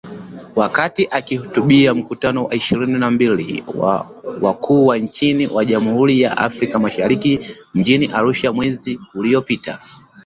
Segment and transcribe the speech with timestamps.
[0.55, 6.79] Wakati akihutubia Mkutano wa ishirini na mbili wa Wakuu wa Nchi wa Jumuiya ya Afrika
[6.79, 7.39] Mashariki
[7.73, 9.79] mjini Arusha mwezi uliopita.